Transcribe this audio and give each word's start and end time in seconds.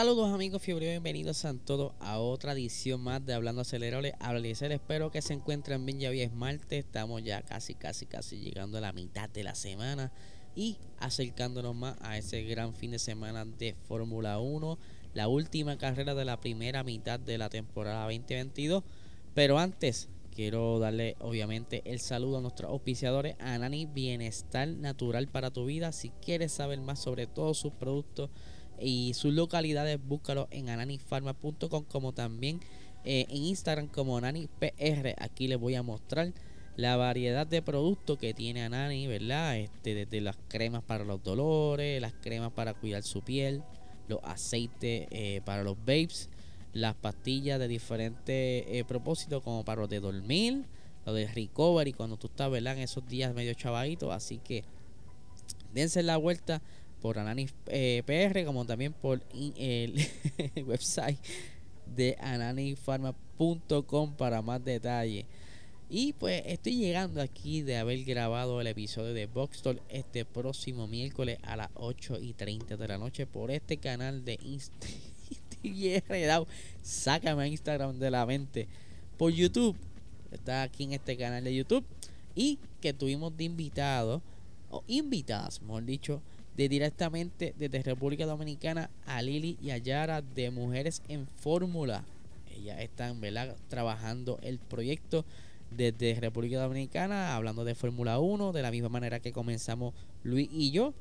Saludos 0.00 0.32
amigos 0.32 0.62
fiebre, 0.62 0.88
bienvenidos 0.88 1.44
a 1.44 1.52
todos 1.52 1.92
a 2.00 2.18
otra 2.18 2.52
edición 2.52 3.02
más 3.02 3.22
de 3.26 3.34
Hablando 3.34 3.60
Acelerable. 3.60 4.14
Hablar 4.18 4.46
espero 4.46 5.10
que 5.10 5.20
se 5.20 5.34
encuentren 5.34 5.84
bien, 5.84 6.00
ya 6.00 6.08
hoy 6.08 6.22
es 6.22 6.32
martes, 6.32 6.86
estamos 6.86 7.22
ya 7.22 7.42
casi, 7.42 7.74
casi, 7.74 8.06
casi 8.06 8.38
llegando 8.38 8.78
a 8.78 8.80
la 8.80 8.94
mitad 8.94 9.28
de 9.28 9.44
la 9.44 9.54
semana 9.54 10.10
y 10.56 10.78
acercándonos 11.00 11.76
más 11.76 11.96
a 12.00 12.16
ese 12.16 12.44
gran 12.44 12.72
fin 12.72 12.92
de 12.92 12.98
semana 12.98 13.44
de 13.44 13.74
Fórmula 13.88 14.38
1, 14.38 14.78
la 15.12 15.28
última 15.28 15.76
carrera 15.76 16.14
de 16.14 16.24
la 16.24 16.40
primera 16.40 16.82
mitad 16.82 17.20
de 17.20 17.36
la 17.36 17.50
temporada 17.50 18.04
2022. 18.04 18.82
Pero 19.34 19.58
antes, 19.58 20.08
quiero 20.34 20.78
darle 20.78 21.16
obviamente 21.20 21.82
el 21.84 22.00
saludo 22.00 22.38
a 22.38 22.40
nuestros 22.40 22.70
auspiciadores, 22.70 23.36
a 23.38 23.58
Nani 23.58 23.84
Bienestar 23.84 24.66
Natural 24.66 25.28
para 25.28 25.50
tu 25.50 25.66
vida. 25.66 25.92
Si 25.92 26.08
quieres 26.08 26.52
saber 26.52 26.80
más 26.80 27.00
sobre 27.00 27.26
todos 27.26 27.58
sus 27.58 27.74
productos, 27.74 28.30
y 28.80 29.14
sus 29.14 29.34
localidades 29.34 29.98
búscalo 30.02 30.48
en 30.50 30.68
ananifarma.com 30.68 31.84
como 31.84 32.12
también 32.12 32.60
eh, 33.04 33.26
en 33.28 33.36
Instagram 33.44 33.88
como 33.88 34.16
AnaniPR. 34.16 35.14
Aquí 35.18 35.48
les 35.48 35.58
voy 35.58 35.74
a 35.74 35.82
mostrar 35.82 36.32
la 36.76 36.96
variedad 36.96 37.46
de 37.46 37.62
productos 37.62 38.18
que 38.18 38.34
tiene 38.34 38.62
Anani, 38.62 39.06
¿verdad? 39.06 39.58
Este, 39.58 39.94
desde 39.94 40.20
las 40.20 40.36
cremas 40.48 40.82
para 40.82 41.04
los 41.04 41.22
dolores, 41.22 42.00
las 42.00 42.12
cremas 42.14 42.52
para 42.52 42.74
cuidar 42.74 43.02
su 43.02 43.22
piel, 43.22 43.62
los 44.08 44.20
aceites 44.22 45.06
eh, 45.10 45.40
para 45.44 45.62
los 45.62 45.78
babes, 45.78 46.28
las 46.72 46.94
pastillas 46.94 47.58
de 47.58 47.68
diferentes 47.68 48.64
eh, 48.66 48.84
propósitos 48.86 49.42
como 49.42 49.64
para 49.64 49.82
los 49.82 49.90
de 49.90 50.00
dormir, 50.00 50.64
los 51.04 51.14
de 51.14 51.26
recovery 51.26 51.92
cuando 51.92 52.16
tú 52.16 52.28
estás, 52.28 52.50
¿verdad? 52.50 52.74
En 52.74 52.80
esos 52.80 53.06
días 53.06 53.34
medio 53.34 53.54
chavaditos. 53.54 54.12
Así 54.12 54.38
que 54.38 54.64
dense 55.74 56.02
la 56.02 56.16
vuelta 56.16 56.62
por 57.00 57.18
Ananis 57.18 57.54
eh, 57.66 58.02
PR, 58.06 58.44
como 58.44 58.64
también 58.64 58.92
por 58.92 59.20
el 59.56 59.94
website 60.66 61.18
de 61.94 62.16
ananifarma.com 62.20 64.14
para 64.14 64.42
más 64.42 64.64
detalles. 64.64 65.26
Y 65.92 66.12
pues 66.12 66.42
estoy 66.46 66.76
llegando 66.76 67.20
aquí 67.20 67.62
de 67.62 67.76
haber 67.76 68.04
grabado 68.04 68.60
el 68.60 68.68
episodio 68.68 69.12
de 69.12 69.26
Boxstore 69.26 69.82
este 69.88 70.24
próximo 70.24 70.86
miércoles 70.86 71.38
a 71.42 71.56
las 71.56 71.68
8 71.74 72.20
y 72.20 72.32
30 72.32 72.76
de 72.76 72.88
la 72.88 72.96
noche 72.96 73.26
por 73.26 73.50
este 73.50 73.76
canal 73.78 74.24
de 74.24 74.38
Instagram. 74.40 75.10
Sácame 76.82 77.42
a 77.42 77.46
Instagram 77.48 77.98
de 77.98 78.10
la 78.10 78.24
mente. 78.24 78.68
Por 79.16 79.32
YouTube. 79.32 79.76
Está 80.30 80.62
aquí 80.62 80.84
en 80.84 80.92
este 80.92 81.16
canal 81.16 81.42
de 81.42 81.56
YouTube. 81.56 81.84
Y 82.36 82.60
que 82.80 82.92
tuvimos 82.92 83.36
de 83.36 83.44
invitados, 83.44 84.22
o 84.70 84.84
invitadas, 84.86 85.60
mejor 85.60 85.84
dicho, 85.84 86.22
de 86.56 86.68
directamente 86.68 87.54
desde 87.58 87.82
República 87.82 88.26
Dominicana 88.26 88.90
a 89.06 89.22
Lili 89.22 89.56
y 89.62 89.70
a 89.70 89.78
Yara 89.78 90.22
de 90.22 90.50
Mujeres 90.50 91.02
en 91.08 91.26
Fórmula. 91.26 92.04
Ellas 92.54 92.80
están 92.80 93.20
¿verdad? 93.20 93.56
trabajando 93.68 94.38
el 94.42 94.58
proyecto 94.58 95.24
desde 95.70 96.18
República 96.20 96.60
Dominicana, 96.60 97.36
hablando 97.36 97.64
de 97.64 97.74
Fórmula 97.74 98.18
1, 98.18 98.52
de 98.52 98.62
la 98.62 98.70
misma 98.70 98.88
manera 98.88 99.20
que 99.20 99.32
comenzamos 99.32 99.94
Luis 100.24 100.48
y 100.52 100.70
yo. 100.70 100.92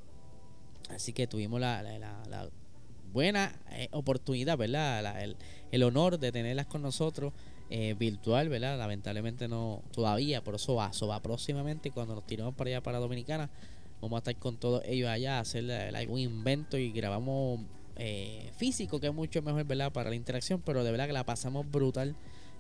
Así 0.90 1.14
que 1.14 1.28
tuvimos 1.28 1.60
la, 1.60 2.50
buena 3.12 3.60
eh, 3.72 3.90
oportunidad, 3.92 4.58
¿verdad? 4.58 5.22
El, 5.24 5.36
el, 5.72 5.84
honor 5.84 6.20
de 6.20 6.32
tenerlas 6.32 6.68
con 6.68 6.82
nosotros 6.82 7.34
eh, 7.72 7.96
virtual, 7.98 8.50
¿verdad? 8.50 8.78
Lamentablemente 8.78 9.48
no 9.48 9.84
todavía, 9.92 10.44
por 10.44 10.56
eso 10.56 10.76
va, 10.76 10.90
eso 10.90 11.08
va 11.08 11.22
próximamente 11.22 11.92
cuando 11.92 12.16
nos 12.16 12.26
tiramos 12.26 12.56
para 12.56 12.70
allá 12.70 12.82
para 12.82 12.98
Dominicana 13.00 13.50
Vamos 14.02 14.18
a 14.18 14.20
estar 14.20 14.36
con 14.38 14.58
todos 14.58 14.84
ellos 14.86 15.10
allá, 15.10 15.40
hacer 15.40 15.70
algún 15.96 16.20
invento 16.20 16.78
y 16.78 16.92
grabamos 16.92 17.62
eh, 17.96 18.50
físico, 18.56 19.00
que 19.00 19.08
es 19.08 19.14
mucho 19.14 19.42
mejor, 19.42 19.66
¿verdad? 19.66 19.92
Para 19.92 20.10
la 20.10 20.16
interacción, 20.16 20.62
pero 20.62 20.84
de 20.84 20.92
verdad 20.92 21.08
que 21.08 21.14
la 21.14 21.26
pasamos 21.26 21.70
brutal. 21.70 22.16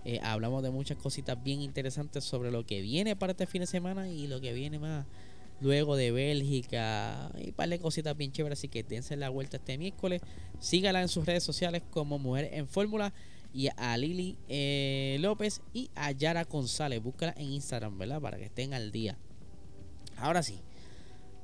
Eh, 0.06 0.20
hablamos 0.24 0.64
de 0.64 0.70
muchas 0.70 0.98
cositas 0.98 1.42
bien 1.42 1.62
interesantes 1.62 2.24
sobre 2.24 2.52
lo 2.52 2.66
que 2.66 2.82
viene 2.82 3.16
para 3.16 3.32
este 3.32 3.48
fin 3.48 3.62
de 3.62 3.68
semana 3.68 4.10
y 4.10 4.28
lo 4.28 4.40
que 4.40 4.54
viene 4.54 4.80
más 4.80 5.06
luego 5.62 5.98
de 5.98 6.12
Bélgica 6.12 7.32
y 7.38 7.50
un 7.50 7.54
par 7.54 7.70
de 7.70 7.80
cositas 7.80 8.16
bien 8.18 8.32
chéveres. 8.32 8.60
Así 8.60 8.68
que 8.68 8.84
dense 8.84 9.16
la 9.16 9.30
vuelta 9.30 9.58
este 9.58 9.78
miércoles. 9.78 10.22
Sígala 10.60 11.02
en 11.02 11.08
sus 11.08 11.26
redes 11.26 11.44
sociales 11.44 11.84
como 11.90 12.20
Mujer 12.20 12.50
en 12.54 12.68
Fórmula 12.68 13.14
y 13.54 13.70
a 13.78 13.98
Lili 13.98 14.38
eh, 14.48 15.18
López 15.20 15.62
y 15.74 15.90
a 15.96 16.12
Yara 16.12 16.44
González. 16.44 17.02
Búscala 17.02 17.34
en 17.38 17.52
Instagram, 17.52 17.98
¿verdad? 17.98 18.22
Para 18.22 18.38
que 18.38 18.46
estén 18.46 18.74
al 18.74 18.92
día. 18.92 19.18
Ahora 20.18 20.44
sí, 20.44 20.60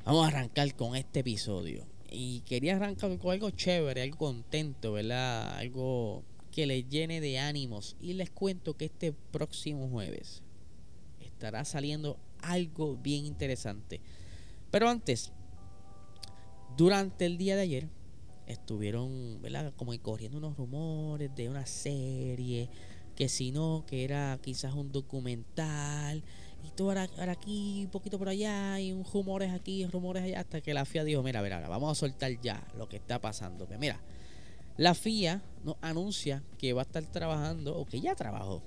Vamos 0.06 0.24
a 0.26 0.28
arrancar 0.28 0.76
con 0.76 0.96
este 0.96 1.22
episodio. 1.22 1.84
Y 2.12 2.42
quería 2.42 2.76
arrancar 2.76 3.18
con 3.18 3.32
algo 3.32 3.50
chévere, 3.50 4.04
algo 4.04 4.18
contento, 4.18 4.94
¿verdad? 4.94 5.58
Algo 5.58 6.24
que 6.52 6.68
les 6.68 6.88
llene 6.88 7.20
de 7.22 7.40
ánimos. 7.40 7.98
Y 8.00 8.14
les 8.14 8.30
cuento 8.30 8.78
que 8.78 8.86
este 8.86 9.14
próximo 9.14 9.90
jueves 9.90 10.44
estará 11.20 11.66
saliendo 11.66 12.20
algo 12.44 12.98
bien 12.98 13.26
interesante. 13.26 14.00
Pero 14.70 14.90
antes, 14.90 15.32
durante 16.78 17.26
el 17.26 17.40
día 17.40 17.56
de 17.56 17.64
ayer, 17.64 17.90
estuvieron, 18.46 19.42
¿verdad? 19.42 19.74
Como 19.76 20.00
corriendo 20.04 20.38
unos 20.38 20.56
rumores 20.56 21.34
de 21.36 21.50
una 21.50 21.66
serie, 21.66 22.70
que 23.16 23.28
si 23.28 23.52
no, 23.52 23.86
que 23.88 24.04
era 24.04 24.38
quizás 24.40 24.76
un 24.76 24.92
documental 24.92 26.24
ahora, 26.80 27.08
aquí, 27.30 27.84
un 27.86 27.92
poquito 27.92 28.18
por 28.18 28.30
allá, 28.30 28.80
y 28.80 28.94
rumores 29.14 29.52
aquí, 29.52 29.86
rumores 29.86 30.24
allá, 30.24 30.40
hasta 30.40 30.62
que 30.62 30.74
la 30.74 30.86
FIA 30.86 31.04
dijo, 31.04 31.24
mira, 31.24 31.42
mira, 31.42 31.68
vamos 31.68 31.92
a 31.92 31.96
soltar 31.96 32.32
ya 32.42 32.64
lo 32.78 32.88
que 32.88 32.98
está 32.98 33.20
pasando. 33.20 33.68
Que 33.68 33.78
mira, 33.78 34.00
la 34.78 34.94
FIA 34.94 35.42
nos 35.64 35.76
anuncia 35.82 36.44
que 36.58 36.74
va 36.74 36.82
a 36.82 36.86
estar 36.86 37.04
trabajando, 37.06 37.78
o 37.78 37.86
que 37.86 38.02
ya 38.02 38.16
trabajó, 38.16 38.62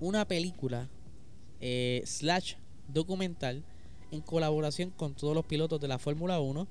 una 0.00 0.26
película 0.26 0.88
eh, 1.60 2.02
slash 2.04 2.54
documental 2.88 3.64
en 4.10 4.20
colaboración 4.20 4.90
con 4.90 5.14
todos 5.14 5.34
los 5.34 5.44
pilotos 5.46 5.80
de 5.80 5.88
la 5.88 5.98
Fórmula 5.98 6.40
1 6.40 6.66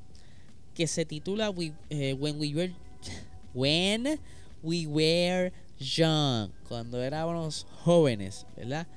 que 0.73 0.87
se 0.87 1.05
titula 1.05 1.53
eh, 1.89 2.13
When 2.13 2.39
We 2.39 2.53
Were 2.53 2.73
When 3.53 4.19
We 4.61 4.87
Were 4.87 5.51
Young, 5.79 6.51
cuando 6.67 7.01
éramos 7.01 7.67
jóvenes, 7.83 8.45
¿verdad? 8.55 8.87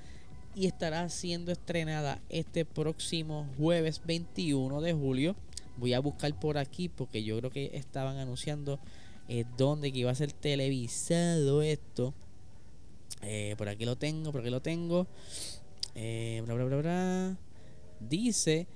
Y 0.57 0.67
estará 0.67 1.07
siendo 1.11 1.53
estrenada 1.53 2.19
este 2.31 2.65
próximo 2.65 3.47
jueves 3.59 4.01
21 4.07 4.81
de 4.81 4.95
julio. 4.95 5.37
Voy 5.77 5.93
a 5.93 6.01
buscar 6.01 6.41
por 6.41 6.57
aquí 6.57 6.89
porque 6.89 7.23
yo 7.23 7.37
creo 7.39 7.51
que 7.51 7.73
estaban 7.75 8.17
anunciando 8.17 8.81
eh, 9.29 9.45
dónde 9.59 9.93
que 9.93 9.99
iba 9.99 10.11
a 10.11 10.15
ser 10.15 10.33
televisado 10.33 11.61
esto. 11.61 12.15
Eh, 13.21 13.55
por 13.59 13.69
aquí 13.69 13.85
lo 13.85 13.97
tengo, 13.97 14.33
por 14.33 14.41
aquí 14.41 14.49
lo 14.49 14.63
tengo. 14.63 15.07
Eh, 15.95 16.43
bla, 16.47 16.55
bla, 16.55 16.77
bla. 16.77 17.37
Dice 18.01 18.67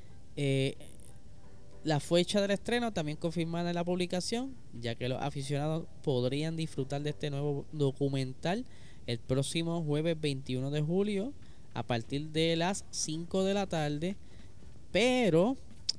la 1.83 1.99
fecha 1.99 2.43
del 2.43 2.51
estreno 2.51 2.93
también 2.93 3.17
confirmada 3.17 3.71
en 3.71 3.75
la 3.75 3.85
publicación, 3.85 4.55
ya 4.79 4.97
que 4.97 5.09
los 5.09 5.23
aficionados 5.23 5.87
podrían 6.03 6.57
disfrutar 6.57 7.01
de 7.03 7.11
este 7.11 7.31
nuevo 7.31 7.65
documental 7.73 8.67
el 9.07 9.19
próximo 9.19 9.83
jueves 9.83 10.21
21 10.21 10.71
de 10.71 10.83
julio 10.83 11.33
a 11.75 11.83
partir 11.83 12.29
de 12.29 12.57
las 12.57 12.85
5 12.91 13.45
de 13.45 13.55
la 13.55 13.67
tarde. 13.67 14.17
Pero 14.93 15.57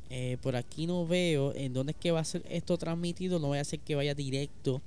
eh, 0.10 0.38
por 0.42 0.56
aquí 0.56 0.88
no 0.88 1.08
veo 1.08 1.54
en 1.56 1.74
dónde 1.74 1.92
es 1.92 1.98
que 1.98 2.12
va 2.12 2.20
a 2.20 2.26
ser 2.26 2.44
esto 2.50 2.78
transmitido. 2.78 3.40
No 3.40 3.48
voy 3.48 3.60
a 3.60 3.62
hacer 3.62 3.80
que 3.80 3.96
vaya 3.96 4.14
directo 4.14 4.82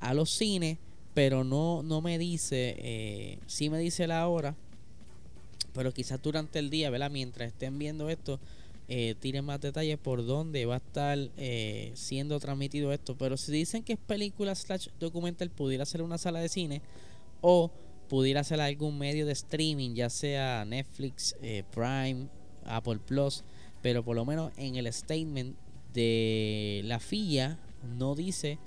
a 0.00 0.14
los 0.14 0.30
cines. 0.30 0.78
Pero 1.14 1.44
no, 1.44 1.82
no 1.84 2.00
me 2.00 2.18
dice, 2.18 2.74
eh, 2.78 3.38
sí 3.46 3.70
me 3.70 3.78
dice 3.78 4.06
la 4.08 4.26
hora. 4.26 4.56
Pero 5.72 5.92
quizás 5.92 6.20
durante 6.20 6.58
el 6.58 6.70
día, 6.70 6.90
¿verdad? 6.90 7.10
Mientras 7.10 7.48
estén 7.48 7.78
viendo 7.78 8.10
esto, 8.10 8.40
eh, 8.86 9.14
tiren 9.18 9.46
más 9.46 9.60
detalles 9.60 9.96
por 9.96 10.26
dónde 10.26 10.66
va 10.66 10.74
a 10.74 10.78
estar 10.78 11.18
eh, 11.36 11.92
siendo 11.94 12.38
transmitido 12.40 12.92
esto. 12.92 13.16
Pero 13.16 13.36
si 13.36 13.52
dicen 13.52 13.82
que 13.82 13.94
es 13.94 13.98
película 13.98 14.54
slash 14.54 14.88
documental, 15.00 15.50
pudiera 15.50 15.86
ser 15.86 16.02
una 16.02 16.18
sala 16.18 16.40
de 16.40 16.48
cine. 16.48 16.82
O 17.40 17.70
pudiera 18.08 18.44
ser 18.44 18.60
algún 18.60 18.98
medio 18.98 19.26
de 19.26 19.32
streaming, 19.32 19.94
ya 19.94 20.10
sea 20.10 20.64
Netflix, 20.64 21.36
eh, 21.42 21.64
Prime, 21.70 22.28
Apple 22.64 22.98
Plus, 23.04 23.44
pero 23.82 24.04
por 24.04 24.16
lo 24.16 24.24
menos 24.24 24.52
en 24.56 24.76
el 24.76 24.92
statement 24.92 25.56
de 25.92 26.82
la 26.84 26.98
FIA 27.00 27.58
no 27.98 28.14
dice 28.14 28.58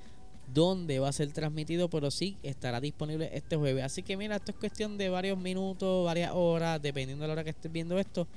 dónde 0.54 1.00
va 1.00 1.10
a 1.10 1.14
ser 1.14 1.32
transmitido, 1.32 1.90
pero 1.90 2.12
sí 2.12 2.38
estará 2.44 2.80
disponible 2.80 3.30
este 3.34 3.58
jueves. 3.58 3.84
Así 3.84 4.04
que 4.04 4.18
mira, 4.18 4.38
esto 4.38 4.52
es 4.52 4.58
cuestión 4.58 4.98
de 4.98 5.10
varios 5.10 5.38
minutos, 5.38 6.06
varias 6.06 6.32
horas, 6.34 6.82
dependiendo 6.82 7.24
de 7.24 7.28
la 7.28 7.34
hora 7.34 7.44
que 7.44 7.50
estés 7.50 7.72
viendo 7.72 8.00
esto. 8.00 8.28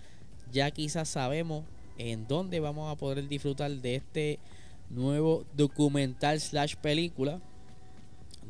Ya 0.52 0.70
quizás 0.70 1.08
sabemos 1.08 1.64
en 1.98 2.26
dónde 2.26 2.60
vamos 2.60 2.90
a 2.90 2.96
poder 2.96 3.28
disfrutar 3.28 3.70
de 3.70 3.96
este 3.96 4.38
nuevo 4.88 5.44
documental 5.54 6.40
slash 6.40 6.74
película. 6.76 7.40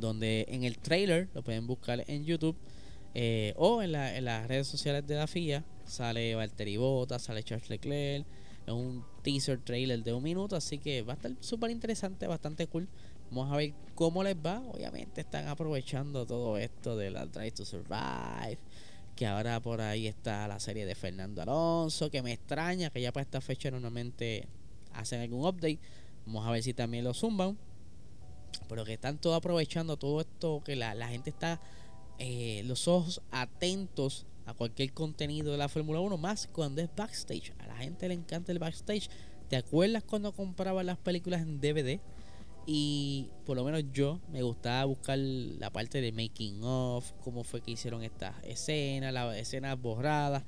Donde 0.00 0.46
en 0.48 0.64
el 0.64 0.78
trailer, 0.78 1.28
lo 1.34 1.42
pueden 1.42 1.66
buscar 1.66 2.02
en 2.06 2.24
YouTube 2.24 2.56
eh, 3.14 3.54
o 3.56 3.82
en, 3.82 3.94
en, 3.94 4.24
las 4.24 4.48
redes 4.48 4.66
sociales 4.66 5.06
de 5.06 5.16
la 5.16 5.26
FIA, 5.26 5.64
sale 5.84 6.34
Valtteri 6.34 6.76
Bottas, 6.76 7.22
sale 7.22 7.42
Charles 7.42 7.68
Leclerc. 7.68 8.26
Es 8.66 8.72
un 8.72 9.04
teaser 9.22 9.58
trailer 9.60 10.02
de 10.02 10.12
un 10.12 10.22
minuto, 10.22 10.54
así 10.54 10.78
que 10.78 11.02
va 11.02 11.14
a 11.14 11.16
estar 11.16 11.32
súper 11.40 11.70
interesante, 11.70 12.26
bastante 12.26 12.66
cool. 12.66 12.88
Vamos 13.30 13.52
a 13.52 13.56
ver 13.56 13.72
cómo 13.94 14.22
les 14.24 14.36
va. 14.36 14.60
Obviamente 14.72 15.20
están 15.20 15.46
aprovechando 15.46 16.26
todo 16.26 16.58
esto 16.58 16.96
de 16.96 17.10
la 17.10 17.26
Drive 17.26 17.52
to 17.52 17.64
Survive. 17.64 18.58
Que 19.14 19.26
ahora 19.26 19.60
por 19.60 19.80
ahí 19.80 20.06
está 20.06 20.48
la 20.48 20.58
serie 20.58 20.84
de 20.84 20.94
Fernando 20.94 21.42
Alonso. 21.42 22.10
Que 22.10 22.22
me 22.22 22.32
extraña 22.32 22.90
que 22.90 23.00
ya 23.00 23.12
para 23.12 23.22
esta 23.22 23.40
fecha 23.40 23.70
normalmente 23.70 24.48
hacen 24.94 25.20
algún 25.20 25.46
update. 25.46 25.78
Vamos 26.26 26.46
a 26.46 26.50
ver 26.50 26.62
si 26.62 26.74
también 26.74 27.04
lo 27.04 27.14
zumban. 27.14 27.56
Pero 28.68 28.84
que 28.84 28.94
están 28.94 29.18
todos 29.18 29.36
aprovechando 29.36 29.96
todo 29.96 30.20
esto. 30.20 30.62
Que 30.64 30.76
la, 30.76 31.08
gente 31.08 31.30
está 31.30 31.60
eh, 32.18 32.62
los 32.66 32.88
ojos 32.88 33.22
atentos 33.30 34.26
a 34.46 34.54
cualquier 34.54 34.92
contenido 34.92 35.52
de 35.52 35.58
la 35.58 35.68
Fórmula 35.68 36.00
1. 36.00 36.16
Más 36.16 36.48
cuando 36.52 36.82
es 36.82 36.88
backstage. 36.94 37.52
A 37.58 37.66
la 37.66 37.76
gente 37.76 38.08
le 38.08 38.14
encanta 38.14 38.52
el 38.52 38.58
backstage. 38.58 39.08
¿Te 39.48 39.56
acuerdas 39.56 40.04
cuando 40.04 40.32
compraba 40.32 40.82
las 40.84 40.98
películas 40.98 41.42
en 41.42 41.60
DVD? 41.60 42.00
Y 42.66 43.28
por 43.46 43.56
lo 43.56 43.64
menos 43.64 43.82
yo 43.92 44.20
me 44.30 44.42
gustaba 44.42 44.84
buscar 44.84 45.18
la 45.18 45.70
parte 45.70 46.00
de 46.00 46.12
making 46.12 46.62
of, 46.62 47.10
cómo 47.24 47.42
fue 47.42 47.60
que 47.60 47.72
hicieron 47.72 48.04
estas 48.04 48.36
escenas, 48.44 49.12
las 49.12 49.36
escenas 49.36 49.80
borradas. 49.80 50.44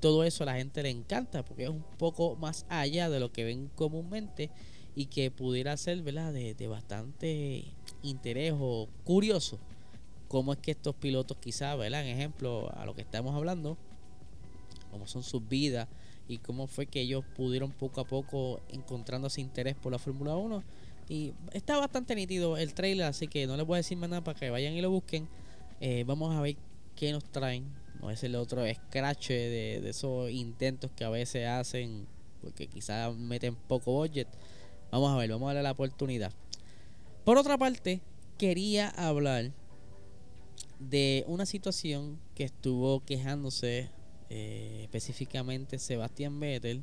Todo 0.00 0.24
eso 0.24 0.42
a 0.42 0.46
la 0.46 0.56
gente 0.56 0.82
le 0.82 0.90
encanta 0.90 1.44
porque 1.44 1.64
es 1.64 1.70
un 1.70 1.84
poco 1.96 2.36
más 2.36 2.66
allá 2.68 3.08
de 3.08 3.20
lo 3.20 3.32
que 3.32 3.44
ven 3.44 3.70
comúnmente 3.74 4.50
y 4.96 5.06
que 5.06 5.30
pudiera 5.30 5.76
ser 5.76 6.02
¿verdad? 6.02 6.32
De, 6.32 6.54
de 6.54 6.66
bastante 6.66 7.64
interés 8.02 8.54
o 8.56 8.88
curioso 9.04 9.60
cómo 10.28 10.52
es 10.52 10.58
que 10.58 10.72
estos 10.72 10.94
pilotos 10.96 11.36
quizás, 11.38 11.78
¿verdad? 11.78 12.04
En 12.04 12.16
ejemplo 12.16 12.70
a 12.76 12.84
lo 12.84 12.94
que 12.94 13.02
estamos 13.02 13.34
hablando, 13.34 13.76
cómo 14.90 15.06
son 15.06 15.22
sus 15.22 15.46
vidas 15.48 15.88
y 16.28 16.38
cómo 16.38 16.66
fue 16.66 16.86
que 16.86 17.00
ellos 17.00 17.24
pudieron 17.36 17.70
poco 17.70 18.00
a 18.00 18.04
poco 18.04 18.60
encontrando 18.68 19.28
ese 19.28 19.40
interés 19.40 19.76
por 19.76 19.92
la 19.92 19.98
Fórmula 19.98 20.36
1 20.36 20.62
y 21.08 21.32
está 21.52 21.78
bastante 21.78 22.14
nítido 22.16 22.56
el 22.56 22.74
trailer, 22.74 23.06
así 23.06 23.28
que 23.28 23.46
no 23.46 23.56
les 23.56 23.64
voy 23.64 23.76
a 23.76 23.78
decir 23.78 23.96
más 23.96 24.10
nada 24.10 24.24
para 24.24 24.38
que 24.38 24.50
vayan 24.50 24.74
y 24.74 24.80
lo 24.80 24.90
busquen. 24.90 25.28
Eh, 25.80 26.04
vamos 26.06 26.34
a 26.34 26.40
ver 26.40 26.56
qué 26.96 27.12
nos 27.12 27.24
traen. 27.24 27.64
No 28.00 28.10
es 28.10 28.24
el 28.24 28.34
otro 28.34 28.62
scratch 28.74 29.28
de, 29.28 29.88
esos 29.88 30.30
intentos 30.30 30.90
que 30.90 31.04
a 31.04 31.08
veces 31.08 31.46
hacen, 31.46 32.06
porque 32.42 32.66
quizás 32.66 33.14
meten 33.14 33.54
poco 33.54 33.92
budget. 33.92 34.28
Vamos 34.90 35.12
a 35.12 35.16
ver, 35.16 35.30
vamos 35.30 35.46
a 35.46 35.54
darle 35.54 35.62
la 35.62 35.72
oportunidad. 35.72 36.32
Por 37.24 37.38
otra 37.38 37.58
parte, 37.58 38.00
quería 38.38 38.88
hablar 38.90 39.52
de 40.78 41.24
una 41.26 41.46
situación 41.46 42.18
que 42.34 42.44
estuvo 42.44 43.04
quejándose 43.04 43.90
eh, 44.28 44.80
específicamente 44.82 45.78
Sebastián 45.78 46.38
Vettel 46.38 46.82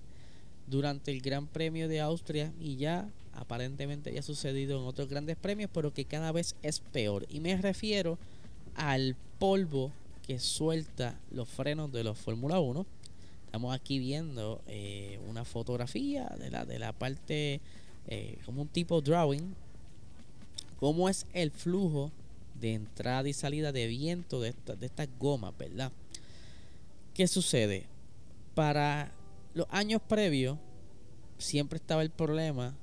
durante 0.67 1.11
el 1.11 1.21
Gran 1.21 1.47
Premio 1.47 1.87
de 1.87 2.01
Austria 2.01 2.53
y 2.59 2.77
ya 2.77 3.09
aparentemente 3.33 4.13
ya 4.13 4.21
ha 4.21 4.23
sucedido 4.23 4.79
en 4.79 4.85
otros 4.85 5.09
grandes 5.09 5.35
premios, 5.35 5.69
pero 5.73 5.93
que 5.93 6.05
cada 6.05 6.31
vez 6.31 6.55
es 6.61 6.79
peor. 6.79 7.25
Y 7.29 7.39
me 7.39 7.55
refiero 7.57 8.17
al 8.75 9.15
polvo 9.39 9.91
que 10.25 10.39
suelta 10.39 11.19
los 11.31 11.49
frenos 11.49 11.91
de 11.91 12.03
los 12.03 12.17
Fórmula 12.17 12.59
1. 12.59 12.85
Estamos 13.45 13.75
aquí 13.75 13.99
viendo 13.99 14.61
eh, 14.67 15.19
una 15.29 15.45
fotografía 15.45 16.27
de 16.39 16.49
la, 16.49 16.65
de 16.65 16.79
la 16.79 16.93
parte 16.93 17.61
eh, 18.07 18.37
como 18.45 18.61
un 18.61 18.67
tipo 18.67 19.01
drawing. 19.01 19.55
Cómo 20.79 21.07
es 21.09 21.25
el 21.33 21.51
flujo 21.51 22.11
de 22.59 22.73
entrada 22.73 23.27
y 23.27 23.33
salida 23.33 23.71
de 23.71 23.87
viento 23.87 24.41
de, 24.41 24.49
esta, 24.49 24.75
de 24.75 24.85
estas 24.85 25.07
gomas, 25.19 25.57
¿verdad? 25.57 25.91
¿Qué 27.13 27.27
sucede? 27.27 27.85
Para 28.55 29.11
los 29.53 29.67
años 29.69 30.01
previos 30.07 30.57
siempre 31.37 31.77
estaba 31.77 32.01
el 32.01 32.09
problema 32.09 32.75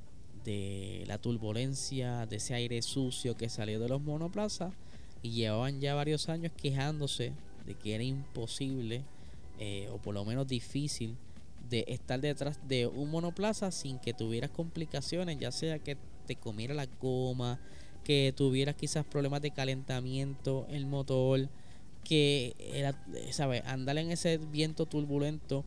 de 0.45 1.05
la 1.07 1.19
turbulencia, 1.19 2.27
de 2.27 2.37
ese 2.37 2.55
aire 2.55 2.81
sucio 2.83 3.37
que 3.37 3.49
salió 3.49 3.79
de 3.81 3.89
los 3.89 4.01
monoplazas 4.01 4.73
y 5.23 5.31
llevaban 5.31 5.81
ya 5.81 5.95
varios 5.95 6.29
años 6.29 6.53
quejándose 6.57 7.33
de 7.67 7.75
que 7.75 7.95
era 7.95 8.05
imposible 8.05 9.03
eh, 9.59 9.89
o 9.93 9.99
por 9.99 10.15
lo 10.15 10.25
menos 10.25 10.47
difícil 10.47 11.17
de 11.71 11.85
estar 11.89 12.21
detrás 12.21 12.59
de 12.69 12.87
un 12.87 13.11
monoplaza 13.11 13.71
sin 13.71 13.99
que 13.99 14.13
tuvieras 14.13 14.51
complicaciones, 14.51 15.39
ya 15.39 15.53
sea 15.53 15.79
que 15.79 15.97
te 16.27 16.37
comiera 16.37 16.75
la 16.75 16.87
goma, 17.01 17.59
que 18.05 18.35
tuvieras 18.37 18.75
quizás 18.75 19.05
problemas 19.05 19.41
de 19.41 19.53
calentamiento 19.53 20.67
el 20.69 20.87
motor, 20.87 21.49
que 22.05 22.55
era, 22.59 22.95
¿sabes? 23.31 23.63
andar 23.65 23.97
en 23.99 24.11
ese 24.11 24.39
viento 24.39 24.87
turbulento 24.87 25.65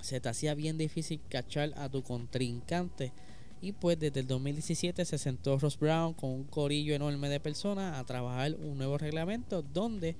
se 0.00 0.20
te 0.20 0.28
hacía 0.28 0.54
bien 0.54 0.78
difícil 0.78 1.20
cachar 1.28 1.72
a 1.76 1.88
tu 1.88 2.02
contrincante 2.02 3.12
y 3.60 3.72
pues 3.72 3.98
desde 3.98 4.20
el 4.20 4.26
2017 4.26 5.04
se 5.04 5.18
sentó 5.18 5.58
Ross 5.58 5.78
Brown 5.78 6.12
con 6.14 6.30
un 6.30 6.44
corillo 6.44 6.94
enorme 6.94 7.28
de 7.28 7.40
personas 7.40 7.98
a 7.98 8.04
trabajar 8.04 8.54
un 8.54 8.76
nuevo 8.78 8.98
reglamento 8.98 9.62
donde 9.62 10.14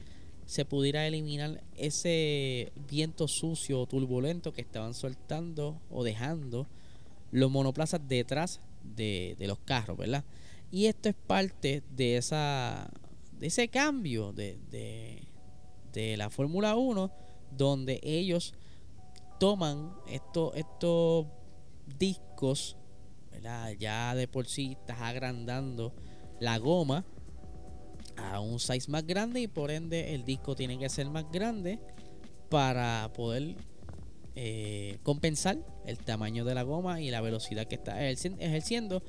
se 0.47 0.65
pudiera 0.65 1.07
eliminar 1.07 1.63
ese 1.77 2.73
viento 2.89 3.29
sucio 3.29 3.81
o 3.81 3.87
turbulento 3.87 4.53
que 4.53 4.61
estaban 4.61 4.95
soltando 4.95 5.81
o 5.91 6.05
dejando 6.05 6.67
los 7.33 7.51
monoplazas 7.51 8.01
detrás 8.07 8.61
de, 8.83 9.37
los 9.41 9.59
carros, 9.59 9.99
¿verdad? 9.99 10.25
Y 10.71 10.87
esto 10.87 11.09
es 11.09 11.15
parte 11.15 11.83
de 11.91 12.17
esa 12.17 12.89
de 13.33 13.49
ese 13.49 13.69
cambio 13.69 14.33
de, 14.33 14.57
de, 14.71 15.23
de 15.93 16.17
la 16.17 16.31
Fórmula 16.31 16.75
1 16.75 17.11
donde 17.51 18.01
ellos 18.03 18.55
toman 19.39 19.93
estos, 20.09 20.57
estos 20.57 21.27
discos 21.99 22.77
ya 23.79 24.15
de 24.15 24.27
por 24.27 24.47
sí 24.47 24.73
estás 24.73 25.01
agrandando 25.01 25.93
la 26.41 26.59
goma 26.59 27.05
a 28.17 28.41
un 28.41 28.59
size 28.59 28.91
más 28.91 29.07
grande 29.07 29.41
y 29.41 29.49
por 29.49 29.71
ende 29.71 30.15
el 30.15 30.25
disco 30.25 30.55
tiene 30.55 30.79
que 30.79 30.89
ser 30.89 31.09
más 31.09 31.31
grande 31.31 31.79
para 32.49 33.11
poder 33.15 33.57
eh, 34.35 34.99
compensar 35.03 35.59
el 35.85 35.99
tamaño 35.99 36.45
de 36.45 36.55
la 36.55 36.63
goma 36.63 37.01
y 37.01 37.11
la 37.11 37.21
velocidad 37.21 37.67
que 37.67 37.77
está 37.77 38.03
ejerciendo. 38.09 39.03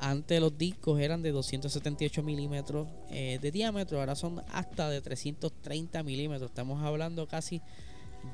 Antes 0.00 0.40
los 0.40 0.58
discos 0.58 1.00
eran 1.00 1.22
de 1.22 1.30
278 1.30 2.22
milímetros 2.22 2.88
eh, 3.10 3.38
de 3.40 3.50
diámetro, 3.50 4.00
ahora 4.00 4.14
son 4.14 4.42
hasta 4.50 4.90
de 4.90 5.00
330 5.00 6.02
milímetros. 6.02 6.50
Estamos 6.50 6.82
hablando 6.84 7.26
casi 7.26 7.62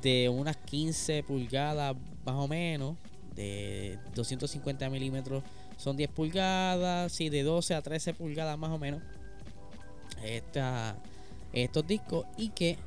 de 0.02 0.28
unas 0.28 0.56
15 0.56 1.22
pulgadas 1.24 1.96
más 2.24 2.36
o 2.36 2.48
menos 2.48 2.96
de 3.34 3.98
250 4.14 4.88
milímetros 4.90 5.42
son 5.76 5.96
10 5.96 6.10
pulgadas, 6.10 7.10
sí, 7.10 7.30
de 7.30 7.42
12 7.42 7.74
a 7.74 7.80
13 7.80 8.12
pulgadas 8.14 8.58
más 8.58 8.70
o 8.70 8.78
menos. 8.78 9.02
Estos 10.22 11.86
discos 11.86 12.26
y 12.36 12.50
que 12.50 12.78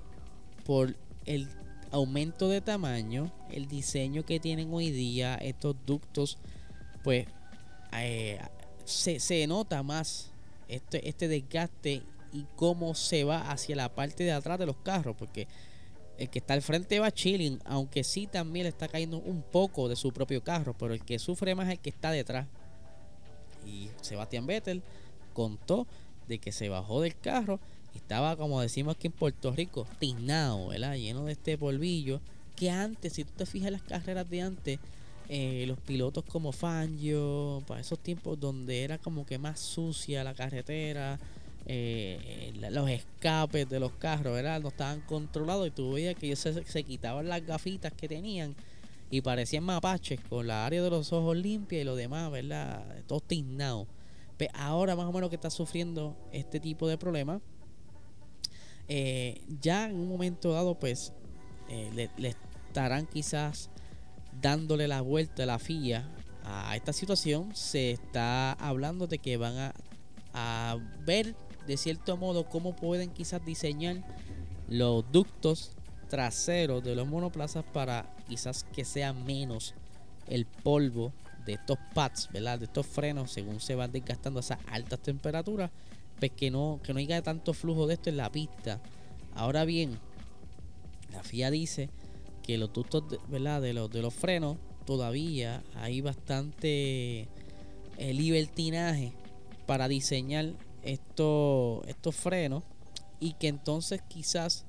por 0.66 0.96
el 1.26 1.48
aumento 1.92 2.50
de 2.50 2.62
tamaño, 2.62 3.32
el 3.52 3.68
diseño 3.68 4.26
que 4.26 4.40
tienen 4.40 4.74
hoy 4.74 4.92
día 4.92 5.36
estos 5.36 5.76
ductos, 5.86 6.38
pues 7.04 7.28
eh, 7.94 8.40
se, 8.86 9.20
se, 9.20 9.46
nota 9.48 9.84
más 9.84 10.32
este, 10.68 11.08
este 11.08 11.28
desgaste 11.28 12.02
y 12.32 12.46
cómo 12.56 12.96
se 12.96 13.24
va 13.24 13.52
hacia 13.52 13.76
la 13.76 13.94
parte 13.94 14.24
de 14.24 14.32
atrás 14.32 14.58
de 14.58 14.66
los 14.66 14.78
carros, 14.78 15.16
porque 15.18 15.48
el 16.18 16.30
que 16.30 16.40
está 16.40 16.54
al 16.54 16.62
frente 16.62 17.00
va 17.00 17.12
chilling, 17.12 17.60
aunque 17.66 18.04
sí 18.04 18.28
también 18.28 18.64
le 18.64 18.70
está 18.70 18.88
cayendo 18.88 19.18
un 19.18 19.44
poco 19.44 19.88
de 19.88 19.96
su 19.96 20.12
propio 20.12 20.44
carro, 20.44 20.76
pero 20.78 20.94
el 20.94 21.04
que 21.04 21.20
sufre 21.20 21.56
más 21.56 21.68
es 21.68 21.74
el 21.74 21.80
que 21.80 21.90
está 21.90 22.12
detrás. 22.12 22.48
Y 23.66 23.90
Sebastián 24.02 24.46
Vettel 24.46 24.84
contó 25.34 25.88
de 26.28 26.40
que 26.40 26.52
se 26.52 26.70
bajó 26.70 27.02
del 27.02 27.18
carro 27.18 27.60
y 27.94 27.98
estaba, 27.98 28.36
como 28.36 28.62
decimos 28.62 28.96
aquí 28.96 29.08
en 29.08 29.14
Puerto 29.14 29.52
Rico, 29.52 29.88
tiznado, 30.00 30.68
¿verdad? 30.68 30.96
Lleno 30.96 31.26
de 31.26 31.34
este 31.34 31.58
polvillo. 31.58 32.22
Que 32.56 32.70
antes, 32.70 33.14
si 33.14 33.24
tú 33.24 33.32
te 33.36 33.46
fijas 33.46 33.68
en 33.68 33.74
las 33.74 33.84
carreras 33.84 34.30
de 34.30 34.42
antes, 34.42 34.80
eh, 35.30 35.66
los 35.68 35.80
pilotos 35.80 36.24
como 36.26 36.52
Fangio, 36.52 37.64
para 37.68 37.82
esos 37.82 38.00
tiempos 38.00 38.40
donde 38.40 38.84
era 38.84 38.98
como 38.98 39.26
que 39.26 39.38
más 39.38 39.60
sucia 39.60 40.24
la 40.24 40.34
carretera, 40.34 41.20
eh, 41.66 42.52
los 42.72 42.90
escapes 42.90 43.70
de 43.70 43.80
los 43.80 43.94
carros, 43.94 44.34
¿verdad? 44.34 44.62
No 44.62 44.70
estaban 44.70 45.02
controlados 45.02 45.68
y 45.68 45.72
tú 45.72 45.94
veías 45.94 46.16
que 46.16 46.28
ellos 46.28 46.40
se, 46.40 46.84
quitaban 46.84 47.30
las 47.30 47.46
gafitas 47.46 47.94
que 47.94 48.08
tenían 48.08 48.56
y 49.10 49.22
parecían 49.22 49.64
mapaches 49.64 50.20
con 50.30 50.48
la 50.48 50.66
área 50.66 50.82
de 50.82 50.90
los 50.90 51.14
ojos 51.14 51.38
limpia 51.38 51.82
y 51.82 51.84
lo 51.84 51.96
demás, 51.96 52.32
¿verdad? 52.32 52.84
Todo 53.08 53.22
tiznado. 53.22 53.88
Ahora 54.54 54.96
más 54.96 55.06
o 55.06 55.12
menos 55.12 55.30
que 55.30 55.36
está 55.36 55.50
sufriendo 55.50 56.18
este 56.32 56.60
tipo 56.60 56.88
de 56.88 56.98
problemas, 56.98 57.42
eh, 58.88 59.42
ya 59.62 59.86
en 59.90 59.96
un 59.96 60.10
momento 60.10 60.52
dado 60.52 60.78
pues 60.78 61.14
eh, 61.70 62.10
le, 62.18 62.36
estarán 62.68 63.06
quizás 63.06 63.70
dándole 64.42 64.88
la 64.88 65.02
vuelta 65.02 65.44
a 65.44 65.46
la 65.46 65.60
FIA 65.60 66.10
a 66.44 66.76
esta 66.76 66.94
situación. 66.94 67.56
Se 67.56 67.92
está 67.92 68.54
hablando 68.54 69.08
de 69.08 69.20
que 69.20 69.38
van 69.38 69.74
a 70.34 70.78
ver 71.06 71.36
de 71.68 71.78
cierto 71.78 72.18
modo 72.18 72.50
cómo 72.50 72.76
pueden 72.76 73.12
quizás 73.12 73.44
diseñar 73.46 74.04
los 74.68 75.10
ductos 75.12 75.72
traseros 76.10 76.84
de 76.84 76.96
los 76.96 77.08
monoplazas 77.08 77.64
para 77.64 78.14
quizás 78.28 78.66
que 78.74 78.86
sea 78.86 79.14
menos 79.14 79.74
el 80.28 80.46
polvo 80.46 81.14
de 81.46 81.54
estos 81.54 81.78
pads, 81.94 82.30
¿verdad? 82.32 82.60
De 82.60 82.66
estos 82.66 82.86
frenos, 82.86 83.32
según 83.32 83.60
se 83.60 83.76
van 83.76 83.92
desgastando 83.92 84.40
esas 84.40 84.60
altas 84.68 85.00
temperaturas, 85.02 85.72
pues 86.20 86.32
que 86.32 86.52
no, 86.52 86.80
que 86.84 86.94
no 86.94 87.00
haya 87.00 87.22
tanto 87.22 87.54
flujo 87.54 87.88
de 87.88 87.96
esto 87.96 88.10
en 88.10 88.18
la 88.18 88.32
pista. 88.32 88.82
Ahora 89.34 89.66
bien, 89.66 90.00
la 91.12 91.24
FIA 91.24 91.52
dice 91.52 91.90
que 92.44 92.58
los 92.58 92.72
ductos, 92.74 93.04
¿verdad? 93.30 93.62
De 93.62 93.74
los, 93.74 93.90
de 93.90 94.02
los 94.02 94.14
frenos, 94.14 94.58
todavía 94.86 95.64
hay 95.76 96.02
bastante 96.02 97.28
eh, 97.98 98.14
libertinaje 98.14 99.14
para 99.66 99.88
diseñar 99.88 100.54
estos, 100.84 101.88
estos 101.88 102.16
frenos 102.16 102.64
y 103.20 103.34
que 103.34 103.48
entonces 103.48 104.02
quizás 104.08 104.66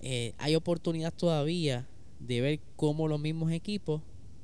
eh, 0.00 0.34
hay 0.38 0.54
oportunidad 0.56 1.12
todavía 1.12 1.86
de 2.18 2.40
ver 2.40 2.60
cómo 2.76 3.08
los 3.08 3.20
mismos 3.20 3.52
equipos 3.52 4.02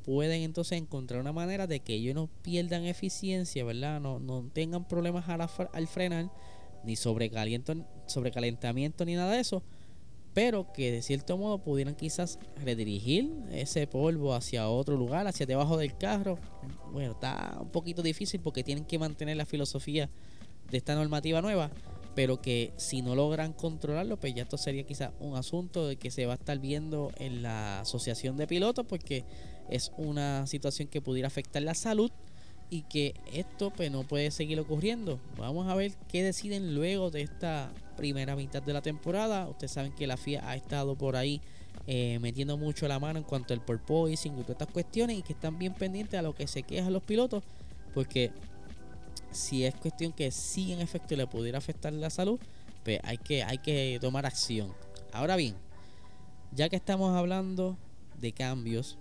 pueden 0.08 0.40
entonces 0.40 0.78
encontrar 0.78 1.20
una 1.20 1.34
manera 1.34 1.66
de 1.66 1.80
que 1.80 1.92
ellos 1.92 2.14
no 2.14 2.30
pierdan 2.40 2.86
eficiencia, 2.86 3.62
¿verdad? 3.62 4.00
No, 4.00 4.18
no 4.18 4.42
tengan 4.54 4.88
problemas 4.88 5.28
al, 5.28 5.86
frenar, 5.86 6.30
ni 6.82 6.96
sobrecalentamiento 6.96 9.04
ni 9.04 9.16
nada 9.16 9.34
de 9.34 9.40
eso, 9.40 9.62
pero 10.32 10.72
que 10.72 10.90
de 10.90 11.02
cierto 11.02 11.36
modo 11.36 11.58
pudieran 11.58 11.94
quizás 11.94 12.38
redirigir 12.64 13.30
ese 13.52 13.86
polvo 13.86 14.32
hacia 14.32 14.70
otro 14.70 14.96
lugar, 14.96 15.26
hacia 15.26 15.44
debajo 15.44 15.76
del 15.76 15.94
carro. 15.98 16.38
Bueno, 16.90 17.12
está 17.12 17.58
un 17.60 17.68
poquito 17.68 18.00
difícil 18.00 18.40
porque 18.40 18.64
tienen 18.64 18.86
que 18.86 18.98
mantener 18.98 19.36
la 19.36 19.44
filosofía 19.44 20.08
de 20.70 20.78
esta 20.78 20.94
normativa 20.94 21.42
nueva, 21.42 21.70
pero 22.14 22.40
que 22.40 22.72
si 22.78 23.02
no 23.02 23.14
logran 23.14 23.52
controlarlo, 23.52 24.16
pues 24.16 24.34
ya 24.34 24.44
esto 24.44 24.56
sería 24.56 24.84
quizás 24.84 25.10
un 25.20 25.36
asunto 25.36 25.86
de 25.86 25.96
que 25.96 26.10
se 26.10 26.24
va 26.24 26.32
a 26.32 26.36
estar 26.36 26.58
viendo 26.58 27.12
en 27.18 27.42
la 27.42 27.80
asociación 27.80 28.38
de 28.38 28.46
pilotos 28.46 28.86
porque 28.86 29.26
es 29.68 29.92
una 29.96 30.46
situación 30.46 30.88
que 30.88 31.00
pudiera 31.00 31.28
afectar 31.28 31.62
la 31.62 31.74
salud 31.74 32.10
y 32.70 32.82
que 32.82 33.14
esto 33.32 33.70
pues 33.70 33.90
no 33.90 34.02
puede 34.02 34.30
seguir 34.30 34.60
ocurriendo. 34.60 35.18
Vamos 35.36 35.68
a 35.68 35.74
ver 35.74 35.92
qué 36.08 36.22
deciden 36.22 36.74
luego 36.74 37.10
de 37.10 37.22
esta 37.22 37.72
primera 37.96 38.36
mitad 38.36 38.62
de 38.62 38.72
la 38.72 38.82
temporada. 38.82 39.48
Ustedes 39.48 39.72
saben 39.72 39.92
que 39.92 40.06
la 40.06 40.16
FIA 40.16 40.48
ha 40.48 40.56
estado 40.56 40.96
por 40.96 41.16
ahí 41.16 41.40
eh, 41.86 42.18
metiendo 42.20 42.58
mucho 42.58 42.86
la 42.88 42.98
mano 42.98 43.18
en 43.18 43.24
cuanto 43.24 43.54
al 43.54 43.64
porpoising 43.64 44.34
y 44.34 44.42
todas 44.42 44.50
estas 44.50 44.68
cuestiones 44.68 45.18
y 45.18 45.22
que 45.22 45.32
están 45.32 45.58
bien 45.58 45.72
pendientes 45.74 46.18
a 46.18 46.22
lo 46.22 46.34
que 46.34 46.46
se 46.46 46.62
quejan 46.62 46.92
los 46.92 47.02
pilotos 47.02 47.42
porque 47.94 48.30
si 49.30 49.64
es 49.64 49.74
cuestión 49.74 50.12
que 50.12 50.30
sí 50.30 50.72
en 50.72 50.80
efecto 50.80 51.16
le 51.16 51.26
pudiera 51.26 51.58
afectar 51.58 51.92
la 51.92 52.10
salud, 52.10 52.38
pues 52.84 53.00
hay 53.02 53.18
que, 53.18 53.42
hay 53.42 53.58
que 53.58 53.98
tomar 54.00 54.26
acción. 54.26 54.72
Ahora 55.12 55.36
bien, 55.36 55.54
ya 56.52 56.68
que 56.68 56.76
estamos 56.76 57.16
hablando 57.16 57.76
de 58.20 58.32
cambios 58.32 58.98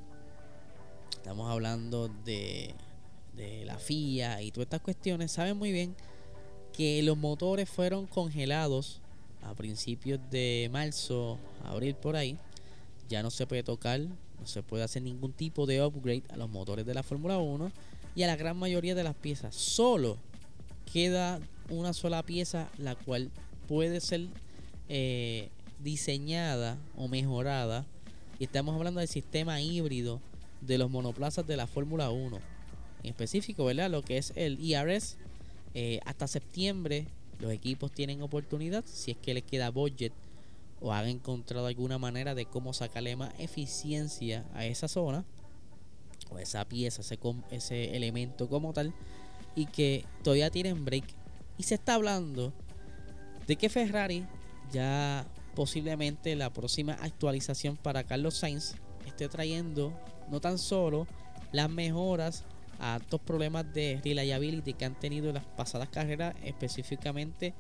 estamos 1.28 1.52
hablando 1.52 2.08
de, 2.24 2.74
de 3.36 3.66
la 3.66 3.78
FIA 3.78 4.42
y 4.42 4.52
todas 4.52 4.68
estas 4.68 4.80
cuestiones, 4.80 5.30
saben 5.30 5.58
muy 5.58 5.74
bien 5.74 5.94
que 6.72 7.04
los 7.04 7.18
motores 7.18 7.70
fueron 7.70 8.08
congelados 8.08 9.02
a 9.44 9.54
principios 9.54 10.22
de 10.32 10.70
marzo, 10.72 11.38
abril 11.66 11.96
por 11.96 12.16
ahí. 12.16 12.38
Ya 13.10 13.24
no 13.24 13.30
se 13.30 13.46
puede 13.46 13.62
tocar, 13.62 14.00
no 14.00 14.46
se 14.46 14.64
puede 14.64 14.86
hacer 14.86 15.02
ningún 15.02 15.34
tipo 15.34 15.66
de 15.66 15.84
upgrade 15.84 16.24
a 16.30 16.38
los 16.38 16.50
motores 16.50 16.86
de 16.86 16.94
la 16.94 17.04
Fórmula 17.04 17.38
1 17.40 17.74
y 18.16 18.24
a 18.24 18.28
la 18.28 18.38
gran 18.38 18.56
mayoría 18.56 18.96
de 18.96 19.04
las 19.04 19.16
piezas. 19.16 19.54
Solo 19.54 20.16
queda 20.94 21.42
una 21.70 21.92
sola 21.92 22.24
pieza 22.24 22.70
la 22.78 22.96
cual 22.96 23.32
puede 23.68 24.00
ser 24.00 24.28
eh, 24.88 25.50
diseñada 25.84 26.78
o 26.96 27.10
mejorada. 27.10 27.86
Y 28.40 28.46
estamos 28.46 28.74
hablando 28.78 29.02
del 29.02 29.10
sistema 29.10 29.60
híbrido 29.60 30.22
de 30.62 30.78
los 30.78 30.90
monoplazas 30.90 31.46
de 31.46 31.58
la 31.58 31.68
Fórmula 31.68 32.10
1. 32.10 32.40
En 33.04 33.10
específico, 33.10 33.66
¿verdad? 33.66 33.90
Lo 33.90 34.02
que 34.02 34.18
es 34.18 34.34
el 34.36 34.60
IRS. 34.60 35.18
E 35.74 35.96
eh, 35.96 36.00
hasta 36.06 36.28
septiembre 36.28 37.06
los 37.40 37.52
equipos 37.52 37.92
tienen 37.92 38.22
oportunidad, 38.22 38.84
si 38.86 39.12
es 39.12 39.18
que 39.18 39.34
les 39.34 39.44
queda 39.44 39.70
budget 39.70 40.14
o 40.82 40.94
han 40.94 41.08
encontrado 41.08 41.68
alguna 41.68 41.98
manera 41.98 42.36
de 42.36 42.46
cómo 42.46 42.74
sacarle 42.74 43.16
más 43.16 43.34
eficiencia 43.40 44.46
a 44.54 44.66
esa 44.66 44.88
zona 44.88 45.24
o 46.32 46.40
esa 46.40 46.66
pieza, 46.66 47.02
ese, 47.02 47.20
ese 47.52 47.96
elemento 47.96 48.50
como 48.50 48.74
tal, 48.74 48.94
y 49.56 49.66
que 49.68 50.06
todavía 50.24 50.50
tienen 50.50 50.86
break. 50.86 51.06
Y 51.58 51.64
se 51.64 51.76
está 51.76 51.96
hablando 51.96 52.54
de 53.48 53.56
que 53.56 53.70
Ferrari 53.70 54.26
ya 54.72 55.26
posiblemente 55.56 56.36
la 56.36 56.52
próxima 56.52 56.94
actualización 56.94 57.78
para 57.78 58.04
Carlos 58.04 58.36
Sainz 58.36 58.76
esté 59.06 59.28
trayendo 59.30 59.94
no 60.30 60.40
tan 60.42 60.58
solo 60.58 61.08
las 61.52 61.70
mejoras 61.70 62.44
a 62.80 62.98
estos 62.98 63.20
problemas 63.22 63.72
de 63.74 64.00
reliability 64.04 64.74
que 64.74 64.86
han 64.86 64.96
tenido 64.96 65.30
en 65.30 65.36
las 65.36 65.46
pasadas 65.46 65.90
carreras, 65.90 66.36
específicamente 66.44 67.54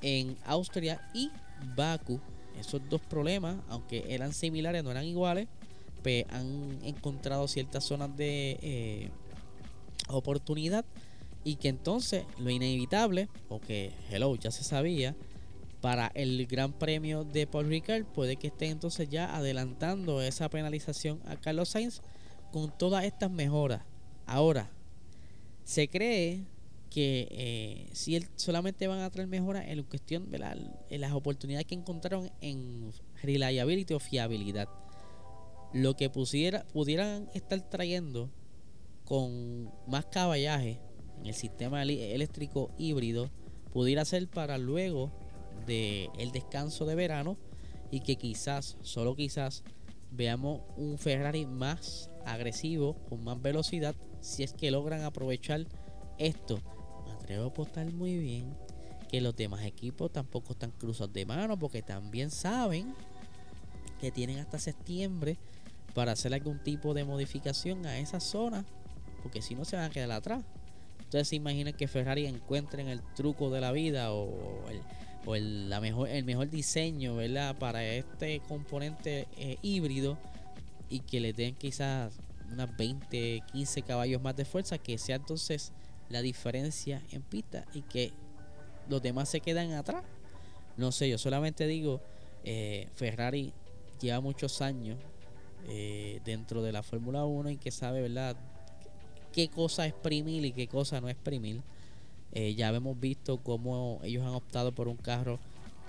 en 0.00 0.36
Austria 0.44 1.00
y 1.14 1.30
Baku. 1.76 2.20
Esos 2.58 2.80
dos 2.88 3.00
problemas, 3.00 3.56
aunque 3.68 4.04
eran 4.08 4.32
similares, 4.32 4.84
no 4.84 4.90
eran 4.90 5.04
iguales, 5.04 5.48
pues 6.02 6.24
han 6.30 6.78
encontrado 6.82 7.48
ciertas 7.48 7.84
zonas 7.84 8.14
de 8.16 8.58
eh, 8.62 9.10
oportunidad 10.08 10.84
y 11.44 11.56
que 11.56 11.68
entonces 11.68 12.24
lo 12.38 12.50
inevitable, 12.50 13.28
o 13.48 13.60
que 13.60 13.92
hello 14.10 14.34
ya 14.36 14.50
se 14.50 14.64
sabía, 14.64 15.14
para 15.80 16.12
el 16.14 16.46
Gran 16.46 16.72
Premio 16.72 17.24
de 17.24 17.46
Paul 17.46 17.68
Ricard 17.68 18.04
puede 18.04 18.36
que 18.36 18.46
esté 18.46 18.68
entonces 18.68 19.08
ya 19.10 19.34
adelantando 19.34 20.22
esa 20.22 20.48
penalización 20.48 21.20
a 21.26 21.36
Carlos 21.36 21.70
Sainz 21.70 22.02
con 22.52 22.76
todas 22.78 23.04
estas 23.04 23.30
mejoras. 23.30 23.82
Ahora, 24.26 24.70
se 25.64 25.88
cree 25.88 26.44
que 26.90 27.26
eh, 27.30 27.88
si 27.92 28.14
él 28.16 28.28
solamente 28.36 28.86
van 28.86 29.00
a 29.00 29.10
traer 29.10 29.26
mejoras 29.26 29.64
en 29.66 29.82
cuestión 29.84 30.30
de 30.30 30.98
las 30.98 31.12
oportunidades 31.12 31.66
que 31.66 31.74
encontraron 31.74 32.30
en 32.40 32.92
reliability 33.22 33.94
o 33.94 33.98
fiabilidad. 33.98 34.68
Lo 35.72 35.96
que 35.96 36.10
pusiera, 36.10 36.64
pudieran 36.72 37.30
estar 37.34 37.60
trayendo 37.68 38.30
con 39.06 39.72
más 39.86 40.04
caballaje 40.06 40.78
en 41.18 41.26
el 41.26 41.34
sistema 41.34 41.82
eléctrico 41.82 42.70
híbrido 42.76 43.30
pudiera 43.72 44.04
ser 44.04 44.28
para 44.28 44.58
luego 44.58 45.10
del 45.66 46.10
el 46.18 46.30
descanso 46.32 46.84
de 46.84 46.94
verano 46.94 47.36
y 47.90 48.00
que 48.00 48.16
quizás, 48.16 48.76
solo 48.82 49.16
quizás, 49.16 49.64
veamos 50.10 50.60
un 50.76 50.98
Ferrari 50.98 51.46
más 51.46 52.10
agresivo, 52.26 52.94
con 53.08 53.24
más 53.24 53.40
velocidad, 53.40 53.94
si 54.20 54.42
es 54.42 54.52
que 54.52 54.70
logran 54.70 55.02
aprovechar 55.02 55.66
esto. 56.18 56.60
Me 57.04 57.12
atrevo 57.12 57.44
a 57.44 57.48
apostar 57.48 57.92
muy 57.92 58.18
bien 58.18 58.56
que 59.08 59.20
los 59.20 59.36
demás 59.36 59.64
equipos 59.64 60.10
tampoco 60.10 60.52
están 60.52 60.70
cruzados 60.70 61.12
de 61.12 61.26
mano 61.26 61.58
porque 61.58 61.82
también 61.82 62.30
saben 62.30 62.94
que 64.00 64.10
tienen 64.10 64.38
hasta 64.38 64.58
septiembre 64.58 65.36
para 65.94 66.12
hacer 66.12 66.32
algún 66.32 66.58
tipo 66.58 66.94
de 66.94 67.04
modificación 67.04 67.84
a 67.86 67.98
esa 67.98 68.20
zona, 68.20 68.64
porque 69.22 69.42
si 69.42 69.54
no 69.54 69.64
se 69.64 69.76
van 69.76 69.86
a 69.86 69.90
quedar 69.90 70.10
atrás. 70.12 70.42
Ustedes 71.00 71.28
se 71.28 71.36
imaginan 71.36 71.74
que 71.74 71.88
Ferrari 71.88 72.24
encuentren 72.24 72.88
el 72.88 73.02
truco 73.14 73.50
de 73.50 73.60
la 73.60 73.70
vida 73.70 74.12
o 74.14 74.66
el, 74.70 74.80
o 75.26 75.36
el, 75.36 75.68
la 75.68 75.78
mejor, 75.78 76.08
el 76.08 76.24
mejor 76.24 76.48
diseño 76.48 77.16
¿verdad? 77.16 77.54
para 77.58 77.84
este 77.84 78.40
componente 78.40 79.28
eh, 79.36 79.58
híbrido 79.60 80.16
y 80.92 81.00
que 81.00 81.20
le 81.20 81.32
den 81.32 81.54
quizás 81.54 82.12
unas 82.52 82.76
20, 82.76 83.42
15 83.50 83.82
caballos 83.82 84.20
más 84.20 84.36
de 84.36 84.44
fuerza, 84.44 84.76
que 84.76 84.98
sea 84.98 85.16
entonces 85.16 85.72
la 86.10 86.20
diferencia 86.20 87.02
en 87.10 87.22
pista 87.22 87.64
y 87.72 87.80
que 87.80 88.12
los 88.90 89.00
demás 89.00 89.30
se 89.30 89.40
quedan 89.40 89.72
atrás. 89.72 90.04
No 90.76 90.92
sé, 90.92 91.08
yo 91.08 91.16
solamente 91.16 91.66
digo, 91.66 92.02
eh, 92.44 92.88
Ferrari 92.94 93.54
lleva 94.02 94.20
muchos 94.20 94.60
años 94.60 94.98
eh, 95.66 96.20
dentro 96.26 96.62
de 96.62 96.72
la 96.72 96.82
Fórmula 96.82 97.24
1 97.24 97.48
y 97.50 97.56
que 97.56 97.70
sabe, 97.70 98.02
¿verdad?, 98.02 98.36
qué 99.32 99.48
cosa 99.48 99.86
exprimir 99.86 100.44
y 100.44 100.52
qué 100.52 100.68
cosa 100.68 101.00
no 101.00 101.08
exprimir. 101.08 101.62
Eh, 102.32 102.54
ya 102.54 102.68
hemos 102.68 103.00
visto 103.00 103.38
cómo 103.38 103.98
ellos 104.02 104.24
han 104.26 104.34
optado 104.34 104.72
por 104.72 104.88
un 104.88 104.98
carro 104.98 105.38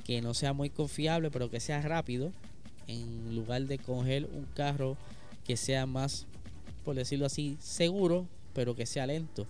que 0.05 0.21
no 0.21 0.33
sea 0.33 0.53
muy 0.53 0.69
confiable, 0.69 1.29
pero 1.29 1.49
que 1.49 1.59
sea 1.59 1.81
rápido 1.81 2.31
en 2.87 3.35
lugar 3.35 3.63
de 3.63 3.77
coger 3.79 4.25
un 4.25 4.45
carro 4.55 4.97
que 5.45 5.57
sea 5.57 5.85
más, 5.85 6.25
por 6.83 6.95
decirlo 6.95 7.25
así, 7.25 7.57
seguro, 7.59 8.27
pero 8.53 8.75
que 8.75 8.85
sea 8.85 9.07
lento. 9.07 9.47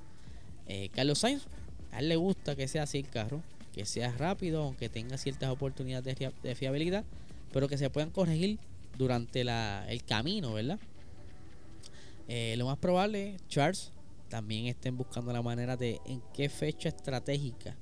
Eh, 0.67 0.89
Carlos 0.93 1.19
Sainz 1.19 1.43
A 1.91 1.99
él 1.99 2.09
le 2.09 2.15
gusta 2.15 2.55
que 2.55 2.67
sea 2.67 2.83
así 2.83 2.99
el 2.99 3.09
carro, 3.09 3.41
que 3.73 3.85
sea 3.85 4.11
rápido, 4.11 4.63
aunque 4.63 4.89
tenga 4.89 5.17
ciertas 5.17 5.49
oportunidades 5.49 6.17
de, 6.41 6.55
fiabilidad, 6.55 7.03
pero 7.51 7.67
que 7.67 7.77
se 7.77 7.89
puedan 7.89 8.11
corregir 8.11 8.59
durante 8.97 9.41
el 9.41 10.03
camino, 10.03 10.53
¿verdad? 10.53 10.79
Eh, 12.27 12.55
lo 12.57 12.67
más 12.67 12.77
probable, 12.77 13.37
Charles 13.49 13.91
también 14.29 14.67
estén 14.67 14.97
buscando 14.97 15.33
la 15.33 15.41
manera 15.41 15.77
de 15.77 15.99
en 16.05 16.21
qué 16.33 16.49
fecha 16.49 16.89
estratégica, 16.89 17.75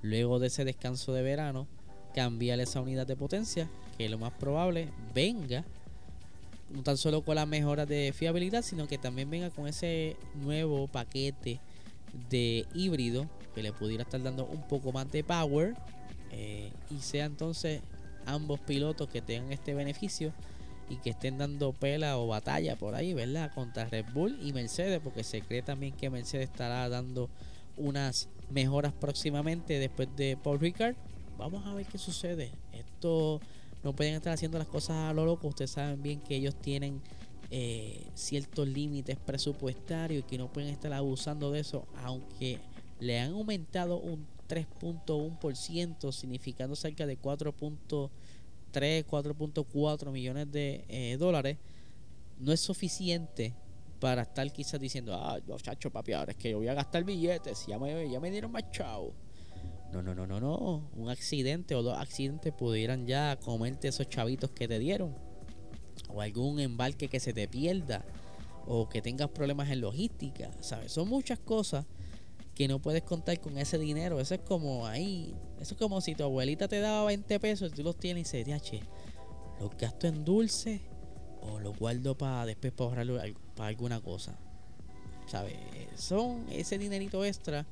luego 0.00 0.38
de 0.38 0.46
ese 0.46 0.64
descanso 0.64 1.12
de 1.12 1.22
verano, 1.22 1.66
cambiar 2.14 2.60
esa 2.60 2.80
unidad 2.80 3.06
de 3.06 3.16
potencia, 3.16 3.68
lo 4.08 4.18
más 4.18 4.32
probable 4.32 4.88
venga 5.14 5.64
no 6.72 6.82
tan 6.82 6.96
solo 6.96 7.22
con 7.22 7.34
las 7.34 7.46
mejoras 7.46 7.86
de 7.86 8.12
fiabilidad, 8.14 8.62
sino 8.62 8.88
que 8.88 8.98
también 8.98 9.30
venga 9.30 9.50
con 9.50 9.68
ese 9.68 10.16
nuevo 10.34 10.88
paquete 10.88 11.60
de 12.30 12.66
híbrido 12.74 13.28
que 13.54 13.62
le 13.62 13.72
pudiera 13.72 14.04
estar 14.04 14.22
dando 14.22 14.46
un 14.46 14.66
poco 14.68 14.92
más 14.92 15.10
de 15.12 15.22
power 15.22 15.74
eh, 16.30 16.72
y 16.90 16.98
sea 17.00 17.26
entonces 17.26 17.82
ambos 18.26 18.60
pilotos 18.60 19.08
que 19.08 19.20
tengan 19.20 19.52
este 19.52 19.74
beneficio 19.74 20.32
y 20.88 20.96
que 20.96 21.10
estén 21.10 21.38
dando 21.38 21.72
pela 21.72 22.18
o 22.18 22.26
batalla 22.26 22.76
por 22.76 22.94
ahí, 22.94 23.14
¿verdad? 23.14 23.52
Contra 23.54 23.86
Red 23.86 24.06
Bull 24.12 24.38
y 24.42 24.52
Mercedes, 24.52 25.00
porque 25.02 25.24
se 25.24 25.40
cree 25.40 25.62
también 25.62 25.94
que 25.94 26.10
Mercedes 26.10 26.50
estará 26.50 26.88
dando 26.88 27.30
unas 27.76 28.28
mejoras 28.50 28.92
próximamente 28.92 29.78
después 29.78 30.08
de 30.16 30.36
Paul 30.42 30.60
Ricard. 30.60 30.96
Vamos 31.38 31.66
a 31.66 31.74
ver 31.74 31.86
qué 31.86 31.98
sucede. 31.98 32.52
Esto 32.72 33.40
no 33.82 33.94
pueden 33.94 34.14
estar 34.14 34.32
haciendo 34.32 34.58
las 34.58 34.68
cosas 34.68 35.10
a 35.10 35.12
lo 35.12 35.24
loco. 35.24 35.48
Ustedes 35.48 35.72
saben 35.72 36.02
bien 36.02 36.20
que 36.20 36.36
ellos 36.36 36.54
tienen 36.54 37.00
eh, 37.50 38.06
ciertos 38.14 38.66
límites 38.66 39.16
presupuestarios 39.18 40.20
y 40.20 40.26
que 40.26 40.38
no 40.38 40.52
pueden 40.52 40.70
estar 40.70 40.92
abusando 40.92 41.50
de 41.50 41.60
eso, 41.60 41.86
aunque 42.02 42.58
le 43.00 43.20
han 43.20 43.32
aumentado 43.32 43.98
un 43.98 44.26
3.1%, 44.48 46.12
significando 46.12 46.76
cerca 46.76 47.06
de 47.06 47.20
4.3, 47.20 48.10
4.4 48.72 50.10
millones 50.10 50.52
de 50.52 50.84
eh, 50.88 51.16
dólares, 51.18 51.58
no 52.38 52.52
es 52.52 52.60
suficiente 52.60 53.54
para 54.00 54.22
estar 54.22 54.50
quizás 54.52 54.80
diciendo, 54.80 55.14
ah, 55.14 55.38
chacho, 55.60 55.90
papi, 55.90 56.12
ahora 56.12 56.32
es 56.32 56.38
que 56.38 56.50
yo 56.50 56.58
voy 56.58 56.68
a 56.68 56.74
gastar 56.74 57.04
billetes, 57.04 57.66
ya 57.66 57.78
me, 57.78 58.10
ya 58.10 58.18
me 58.18 58.30
dieron 58.30 58.50
más 58.50 58.70
chao. 58.70 59.12
No, 59.92 60.02
no, 60.02 60.14
no, 60.14 60.26
no, 60.26 60.40
no. 60.40 60.90
Un 60.96 61.10
accidente 61.10 61.74
o 61.74 61.82
dos 61.82 61.98
accidentes 61.98 62.52
pudieran 62.52 63.06
ya 63.06 63.38
comerte 63.38 63.88
esos 63.88 64.08
chavitos 64.08 64.50
que 64.50 64.66
te 64.66 64.78
dieron. 64.78 65.14
O 66.08 66.20
algún 66.22 66.60
embarque 66.60 67.08
que 67.08 67.20
se 67.20 67.32
te 67.32 67.46
pierda. 67.46 68.04
O 68.66 68.88
que 68.88 69.02
tengas 69.02 69.28
problemas 69.28 69.70
en 69.70 69.82
logística. 69.82 70.50
¿Sabes? 70.60 70.92
Son 70.92 71.08
muchas 71.08 71.38
cosas 71.38 71.84
que 72.54 72.68
no 72.68 72.80
puedes 72.80 73.02
contar 73.02 73.38
con 73.40 73.58
ese 73.58 73.78
dinero. 73.78 74.18
Eso 74.18 74.34
es 74.34 74.40
como 74.40 74.86
ahí. 74.86 75.34
Eso 75.60 75.74
es 75.74 75.78
como 75.78 76.00
si 76.00 76.14
tu 76.14 76.24
abuelita 76.24 76.68
te 76.68 76.80
daba 76.80 77.04
20 77.04 77.38
pesos 77.40 77.72
y 77.72 77.74
tú 77.74 77.82
los 77.82 77.96
tienes 77.96 78.32
y 78.32 78.44
dices, 78.44 78.62
che, 78.62 78.80
los 79.60 79.76
gasto 79.76 80.06
en 80.06 80.24
dulce 80.24 80.80
o 81.42 81.58
los 81.60 81.78
guardo 81.78 82.16
para 82.16 82.46
después 82.46 82.72
para 82.72 82.88
ahorrarlo 82.88 83.20
para 83.54 83.68
alguna 83.68 84.00
cosa. 84.00 84.38
¿Sabes? 85.26 85.56
Son 85.96 86.46
ese 86.50 86.78
dinerito 86.78 87.24
extra 87.24 87.66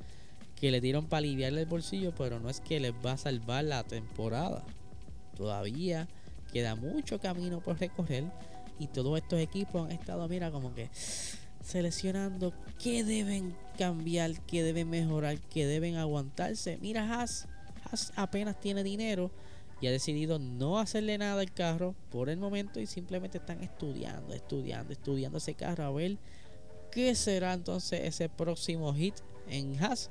que 0.60 0.70
le 0.70 0.80
dieron 0.80 1.06
para 1.06 1.18
aliviarle 1.18 1.62
el 1.62 1.66
bolsillo, 1.66 2.12
pero 2.16 2.38
no 2.38 2.50
es 2.50 2.60
que 2.60 2.80
les 2.80 2.92
va 2.92 3.12
a 3.12 3.16
salvar 3.16 3.64
la 3.64 3.82
temporada. 3.82 4.62
Todavía 5.36 6.06
queda 6.52 6.74
mucho 6.74 7.18
camino 7.18 7.60
por 7.60 7.78
recorrer 7.80 8.24
y 8.78 8.88
todos 8.88 9.18
estos 9.18 9.40
equipos 9.40 9.86
han 9.86 9.92
estado, 9.92 10.28
mira, 10.28 10.50
como 10.50 10.74
que 10.74 10.90
seleccionando 11.62 12.52
qué 12.78 13.04
deben 13.04 13.54
cambiar, 13.78 14.38
qué 14.42 14.62
deben 14.62 14.90
mejorar, 14.90 15.38
qué 15.38 15.66
deben 15.66 15.96
aguantarse. 15.96 16.78
Mira, 16.82 17.08
Haas, 17.08 17.48
Haas 17.84 18.12
apenas 18.16 18.60
tiene 18.60 18.82
dinero 18.82 19.30
y 19.80 19.86
ha 19.86 19.90
decidido 19.90 20.38
no 20.38 20.78
hacerle 20.78 21.16
nada 21.16 21.40
al 21.40 21.52
carro 21.52 21.94
por 22.10 22.28
el 22.28 22.36
momento 22.36 22.80
y 22.80 22.86
simplemente 22.86 23.38
están 23.38 23.62
estudiando, 23.62 24.34
estudiando, 24.34 24.92
estudiando 24.92 25.38
ese 25.38 25.54
carro 25.54 25.84
a 25.84 25.90
ver 25.90 26.18
qué 26.92 27.14
será 27.14 27.54
entonces 27.54 28.00
ese 28.02 28.28
próximo 28.28 28.92
hit 28.92 29.14
en 29.48 29.82
Haas 29.82 30.10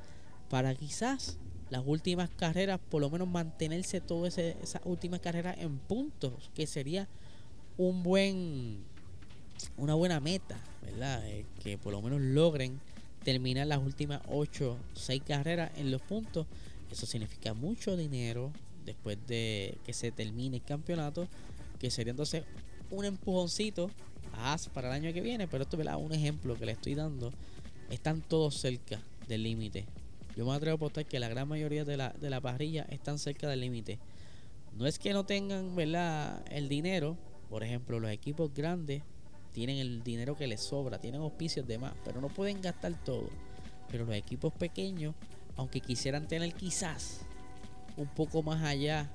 para 0.49 0.75
quizás 0.75 1.37
las 1.69 1.83
últimas 1.85 2.29
carreras, 2.29 2.79
por 2.89 3.01
lo 3.01 3.09
menos 3.09 3.27
mantenerse 3.27 4.01
todas 4.01 4.37
esas 4.37 4.81
últimas 4.85 5.19
carreras 5.19 5.57
en 5.59 5.77
puntos, 5.77 6.49
que 6.55 6.65
sería 6.65 7.07
un 7.77 8.03
buen 8.03 8.83
una 9.77 9.93
buena 9.93 10.19
meta, 10.19 10.57
¿verdad? 10.81 11.25
Eh, 11.27 11.45
que 11.61 11.77
por 11.77 11.91
lo 11.91 12.01
menos 12.01 12.21
logren 12.21 12.79
terminar 13.23 13.67
las 13.67 13.79
últimas 13.79 14.21
8, 14.29 14.77
6 14.93 15.23
carreras 15.25 15.71
en 15.77 15.91
los 15.91 16.01
puntos. 16.01 16.47
Eso 16.91 17.05
significa 17.05 17.53
mucho 17.53 17.97
dinero 17.97 18.51
después 18.85 19.17
de 19.27 19.77
que 19.85 19.93
se 19.93 20.11
termine 20.11 20.57
el 20.57 20.63
campeonato, 20.63 21.27
que 21.79 21.91
sería 21.91 22.11
entonces 22.11 22.43
un 22.89 23.05
empujoncito 23.05 23.91
a 24.33 24.57
para 24.73 24.87
el 24.87 24.93
año 25.03 25.13
que 25.13 25.21
viene, 25.21 25.47
pero 25.47 25.63
esto 25.63 25.79
es 25.79 25.87
un 25.95 26.13
ejemplo 26.13 26.55
que 26.57 26.65
le 26.65 26.71
estoy 26.71 26.95
dando. 26.95 27.31
Están 27.89 28.21
todos 28.21 28.55
cerca 28.55 29.01
del 29.27 29.43
límite. 29.43 29.85
Yo 30.39 30.45
me 30.45 30.53
atrevo 30.53 30.75
a 30.75 30.77
apostar 30.77 31.05
que 31.05 31.19
la 31.19 31.27
gran 31.27 31.49
mayoría 31.49 31.83
de 31.83 31.97
la, 31.97 32.13
de 32.17 32.29
la 32.29 32.39
parrilla 32.39 32.83
están 32.83 33.19
cerca 33.19 33.49
del 33.49 33.59
límite. 33.59 33.99
No 34.71 34.87
es 34.87 34.97
que 34.97 35.11
no 35.11 35.25
tengan 35.25 35.75
¿verdad? 35.75 36.41
el 36.49 36.69
dinero, 36.69 37.17
por 37.49 37.61
ejemplo, 37.61 37.99
los 37.99 38.09
equipos 38.09 38.53
grandes 38.53 39.03
tienen 39.51 39.79
el 39.79 40.01
dinero 40.01 40.37
que 40.37 40.47
les 40.47 40.61
sobra, 40.61 40.97
tienen 40.97 41.19
auspicios 41.19 41.67
de 41.67 41.77
más, 41.77 41.91
pero 42.05 42.21
no 42.21 42.29
pueden 42.29 42.61
gastar 42.61 42.93
todo. 43.03 43.27
Pero 43.91 44.05
los 44.05 44.15
equipos 44.15 44.53
pequeños, 44.53 45.13
aunque 45.57 45.81
quisieran 45.81 46.25
tener 46.25 46.53
quizás 46.53 47.19
un 47.97 48.07
poco 48.07 48.41
más 48.41 48.63
allá, 48.63 49.11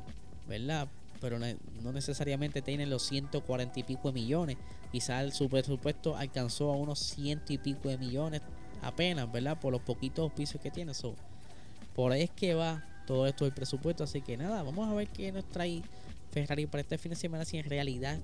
¿verdad? 0.46 0.88
Pero 1.22 1.38
no 1.38 1.92
necesariamente 1.94 2.60
tienen 2.60 2.90
los 2.90 3.02
140 3.04 3.80
y 3.80 3.82
pico 3.82 4.12
de 4.12 4.20
millones. 4.20 4.58
Quizás 4.92 5.34
su 5.34 5.48
presupuesto 5.48 6.18
alcanzó 6.18 6.70
a 6.70 6.76
unos 6.76 6.98
ciento 6.98 7.54
y 7.54 7.56
pico 7.56 7.88
de 7.88 7.96
millones 7.96 8.42
apenas, 8.84 9.30
¿verdad? 9.30 9.58
Por 9.58 9.72
los 9.72 9.82
poquitos 9.82 10.22
auspicios 10.22 10.62
que 10.62 10.70
tiene. 10.70 10.94
So, 10.94 11.14
por 11.94 12.12
ahí 12.12 12.22
es 12.22 12.30
que 12.30 12.54
va 12.54 12.84
todo 13.06 13.26
esto 13.26 13.44
del 13.44 13.54
presupuesto. 13.54 14.04
Así 14.04 14.20
que 14.20 14.36
nada, 14.36 14.62
vamos 14.62 14.88
a 14.88 14.94
ver 14.94 15.08
qué 15.08 15.32
nos 15.32 15.48
trae 15.48 15.82
Ferrari 16.30 16.66
para 16.66 16.82
este 16.82 16.98
fin 16.98 17.10
de 17.10 17.16
semana. 17.16 17.44
Si 17.44 17.58
en 17.58 17.68
realidad 17.68 18.18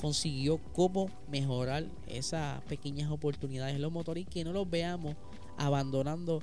consiguió 0.00 0.58
cómo 0.72 1.10
mejorar 1.28 1.84
esas 2.06 2.62
pequeñas 2.62 3.10
oportunidades 3.10 3.74
en 3.74 3.82
los 3.82 3.92
motores 3.92 4.22
y 4.22 4.24
que 4.24 4.44
no 4.44 4.52
los 4.52 4.68
veamos 4.68 5.14
abandonando 5.58 6.42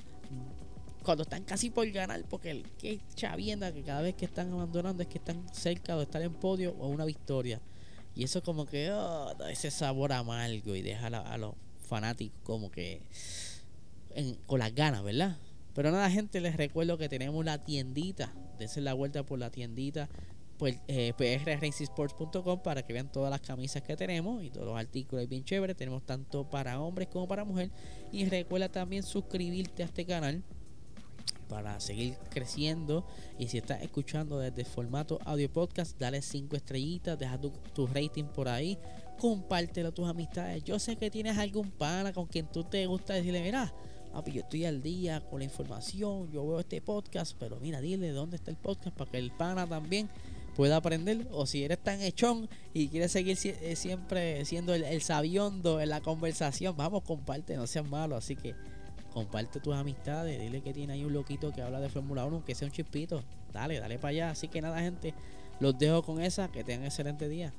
cuando 1.03 1.23
están 1.23 1.43
casi 1.43 1.69
por 1.69 1.89
ganar, 1.89 2.23
porque 2.29 2.63
que 2.77 2.99
chavienda 3.15 3.73
que 3.73 3.81
cada 3.81 4.01
vez 4.01 4.13
que 4.13 4.25
están 4.25 4.51
abandonando 4.51 5.01
es 5.01 5.09
que 5.09 5.17
están 5.17 5.41
cerca 5.53 5.95
de 5.95 6.03
estar 6.03 6.21
en 6.21 6.33
podio 6.33 6.75
o 6.79 6.87
una 6.87 7.05
victoria. 7.05 7.61
Y 8.13 8.25
eso 8.25 8.43
como 8.43 8.65
que 8.65 8.91
oh, 8.91 9.33
da 9.35 9.49
ese 9.49 9.71
sabor 9.71 10.11
amargo 10.11 10.75
y 10.75 10.81
deja 10.81 11.07
a 11.07 11.37
los 11.37 11.55
fanáticos 11.87 12.37
como 12.43 12.69
que 12.69 13.01
con 14.45 14.59
las 14.59 14.73
ganas, 14.73 15.03
¿verdad? 15.03 15.37
Pero 15.73 15.91
nada, 15.91 16.09
gente, 16.09 16.41
les 16.41 16.57
recuerdo 16.57 16.97
que 16.97 17.07
tenemos 17.07 17.45
la 17.45 17.63
tiendita. 17.63 18.33
Dense 18.57 18.81
la 18.81 18.93
vuelta 18.93 19.23
por 19.23 19.37
la 19.37 19.51
tiendita 19.51 20.09
pues, 20.57 20.79
eh, 20.87 21.13
para 22.63 22.81
que 22.81 22.93
vean 22.93 23.11
todas 23.11 23.29
las 23.29 23.41
camisas 23.41 23.83
que 23.83 23.95
tenemos 23.95 24.43
y 24.43 24.49
todos 24.49 24.65
los 24.65 24.77
artículos 24.77 25.27
bien 25.29 25.43
chéveres. 25.43 25.75
Tenemos 25.75 26.03
tanto 26.05 26.49
para 26.49 26.79
hombres 26.79 27.07
como 27.09 27.27
para 27.27 27.45
mujeres. 27.45 27.71
Y 28.11 28.25
recuerda 28.25 28.69
también 28.69 29.03
suscribirte 29.03 29.83
a 29.83 29.85
este 29.85 30.05
canal 30.05 30.43
para 31.47 31.79
seguir 31.79 32.17
creciendo. 32.29 33.05
Y 33.37 33.47
si 33.47 33.59
estás 33.59 33.81
escuchando 33.83 34.39
desde 34.39 34.65
formato 34.65 35.19
audio 35.25 35.51
podcast, 35.51 35.97
dale 35.99 36.21
5 36.21 36.55
estrellitas, 36.55 37.19
deja 37.19 37.39
tu, 37.39 37.51
tu, 37.73 37.85
rating 37.85 38.25
por 38.25 38.49
ahí, 38.49 38.77
compártelo 39.19 39.89
a 39.89 39.91
tus 39.91 40.07
amistades. 40.07 40.63
Yo 40.63 40.79
sé 40.79 40.95
que 40.95 41.11
tienes 41.11 41.37
algún 41.37 41.69
pana 41.69 42.13
con 42.13 42.25
quien 42.25 42.47
tú 42.47 42.63
te 42.63 42.85
gusta 42.87 43.13
decirle, 43.13 43.43
mira, 43.43 43.71
yo 44.25 44.41
estoy 44.41 44.65
al 44.65 44.81
día 44.81 45.21
con 45.21 45.39
la 45.39 45.45
información, 45.45 46.31
yo 46.31 46.47
veo 46.47 46.59
este 46.59 46.81
podcast, 46.81 47.35
pero 47.39 47.59
mira, 47.59 47.81
dile 47.81 48.09
dónde 48.09 48.37
está 48.37 48.51
el 48.51 48.57
podcast 48.57 48.95
para 48.95 49.11
que 49.11 49.17
el 49.17 49.31
pana 49.31 49.67
también 49.67 50.09
pueda 50.55 50.77
aprender. 50.77 51.27
O 51.31 51.45
si 51.45 51.63
eres 51.63 51.77
tan 51.77 52.01
hechón 52.01 52.49
y 52.73 52.89
quieres 52.89 53.11
seguir 53.11 53.37
eh, 53.43 53.75
siempre 53.75 54.43
siendo 54.45 54.73
el, 54.73 55.01
sabiondo 55.01 55.79
en 55.79 55.89
la 55.89 56.01
conversación, 56.01 56.75
vamos, 56.75 57.03
comparte, 57.03 57.55
no 57.55 57.67
seas 57.67 57.87
malo. 57.87 58.15
Así 58.15 58.35
que 58.35 58.55
comparte 59.13 59.59
tus 59.59 59.75
amistades, 59.75 60.39
dile 60.41 60.61
que 60.61 60.73
tiene 60.73 60.93
ahí 60.93 61.05
un 61.05 61.13
loquito 61.13 61.51
que 61.51 61.61
habla 61.61 61.79
de 61.79 61.89
Fórmula 61.89 62.25
1, 62.25 62.43
que 62.43 62.55
sea 62.55 62.67
un 62.67 62.71
chispito. 62.71 63.23
Dale, 63.53 63.79
dale 63.79 63.97
para 63.97 64.09
allá. 64.09 64.29
Así 64.31 64.47
que 64.47 64.61
nada, 64.61 64.79
gente, 64.81 65.13
los 65.59 65.77
dejo 65.77 66.01
con 66.03 66.21
esa. 66.21 66.51
Que 66.51 66.63
tengan 66.63 66.85
excelente 66.85 67.29
día. 67.29 67.53